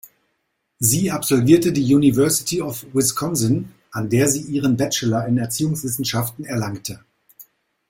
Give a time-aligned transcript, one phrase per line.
[0.79, 7.01] Sie absolvierte die University of Wisconsin, an der sie ihren Bachelor in Erziehungswissenschaften erlangte.